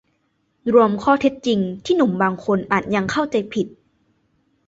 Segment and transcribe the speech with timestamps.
[0.73, 3.67] รวมข้อเท็จจริงที่หนุ่มบางคนอาจยังเข้าใจผิด